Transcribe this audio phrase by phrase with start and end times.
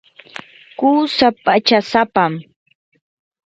[0.79, 2.33] qusaa pachasapam.